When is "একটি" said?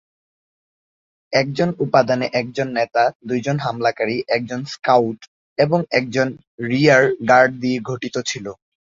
1.33-1.63